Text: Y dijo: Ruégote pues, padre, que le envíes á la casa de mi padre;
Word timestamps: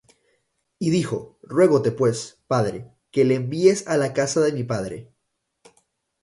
Y 0.79 0.89
dijo: 0.89 1.37
Ruégote 1.43 1.91
pues, 1.91 2.41
padre, 2.47 2.91
que 3.11 3.23
le 3.23 3.35
envíes 3.35 3.85
á 3.91 3.97
la 3.97 4.13
casa 4.17 4.41
de 4.41 4.51
mi 4.51 4.63
padre; 4.63 5.13